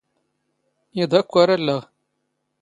[1.01, 1.81] ⵉⴹ ⴰⴽⴽⵯ ⴰⵔ ⴰⵍⵍⴰⵖ.